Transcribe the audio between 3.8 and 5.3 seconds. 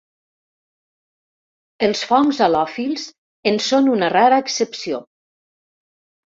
una rara excepció.